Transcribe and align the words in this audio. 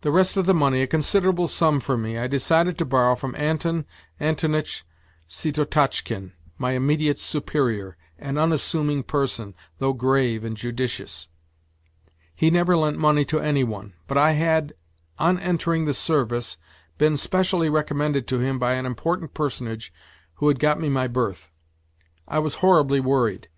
The 0.00 0.10
rest 0.10 0.36
of 0.36 0.46
the 0.46 0.54
money 0.54 0.82
a 0.82 0.88
considerable 0.88 1.46
sum 1.46 1.78
for 1.78 1.96
me, 1.96 2.18
I 2.18 2.26
decided 2.26 2.76
to 2.78 2.84
borrow 2.84 3.14
from 3.14 3.36
Anton 3.36 3.84
Antonitch 4.20 4.84
Syetotchkin, 5.28 6.32
my 6.58 6.72
immediate 6.72 7.20
superior, 7.20 7.96
an 8.18 8.38
unassuming 8.38 9.04
person, 9.04 9.54
though 9.78 9.92
grave 9.92 10.42
and 10.42 10.56
judicious. 10.56 11.28
He 12.34 12.50
never 12.50 12.76
lent 12.76 12.98
money 12.98 13.24
to 13.26 13.38
any 13.38 13.62
one, 13.62 13.92
but 14.08 14.18
I 14.18 14.32
had, 14.32 14.72
on 15.16 15.38
entering 15.38 15.84
the 15.84 15.94
service, 15.94 16.56
been 16.98 17.16
specially 17.16 17.68
recommended 17.70 18.26
to 18.26 18.40
him 18.40 18.58
by 18.58 18.72
an 18.74 18.84
important 18.84 19.32
personage 19.32 19.92
who 20.42 20.48
had 20.48 20.58
got 20.58 20.80
me 20.80 20.88
my 20.88 21.06
berth. 21.06 21.52
I 22.26 22.40
was 22.40 22.56
horribly 22.64 22.98
worried. 22.98 23.48